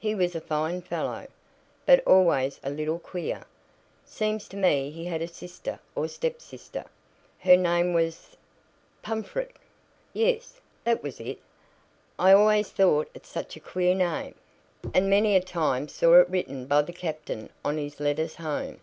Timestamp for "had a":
5.04-5.28